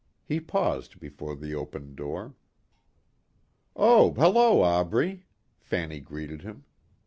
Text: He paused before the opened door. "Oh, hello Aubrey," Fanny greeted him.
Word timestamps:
He 0.25 0.39
paused 0.39 0.99
before 0.99 1.35
the 1.35 1.53
opened 1.53 1.95
door. 1.95 2.33
"Oh, 3.75 4.13
hello 4.15 4.63
Aubrey," 4.63 5.27
Fanny 5.59 5.99
greeted 5.99 6.41
him. 6.41 6.65